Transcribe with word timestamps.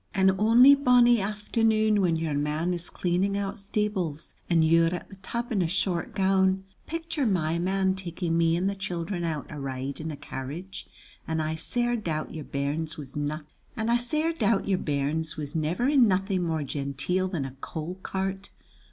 And 0.15 0.31
ony 0.39 0.73
bonny 0.73 1.21
afternoon 1.21 2.01
when 2.01 2.15
your 2.15 2.33
man 2.33 2.73
is 2.73 2.89
cleaning 2.89 3.37
out 3.37 3.59
stables 3.59 4.33
and 4.49 4.65
you're 4.65 4.87
at 4.95 5.07
the 5.09 5.15
tub 5.17 5.51
in 5.51 5.61
a 5.61 5.67
short 5.67 6.15
gown, 6.15 6.63
picture 6.87 7.27
my 7.27 7.59
man 7.59 7.93
taking 7.93 8.35
me 8.35 8.55
and 8.57 8.67
the 8.67 8.73
children 8.73 9.23
out 9.23 9.51
a 9.51 9.59
ride 9.59 9.99
in 10.01 10.09
a 10.09 10.17
carriage, 10.17 10.87
and 11.27 11.39
I 11.39 11.53
sair 11.53 11.95
doubt 11.95 12.33
your 12.33 12.45
bairns 12.45 12.97
was 12.97 13.15
never 13.15 13.39
in 15.87 16.07
nothing 16.07 16.43
more 16.45 16.63
genteel 16.63 17.27
than 17.27 17.45
a 17.45 17.55
coal 17.61 17.99
cart. 18.01 18.49